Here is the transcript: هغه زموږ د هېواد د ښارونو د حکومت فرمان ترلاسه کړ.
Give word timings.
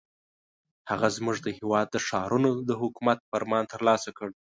هغه 0.89 1.07
زموږ 1.17 1.37
د 1.41 1.47
هېواد 1.57 1.87
د 1.91 1.97
ښارونو 2.07 2.51
د 2.69 2.71
حکومت 2.81 3.19
فرمان 3.29 3.63
ترلاسه 3.73 4.09
کړ. 4.17 4.29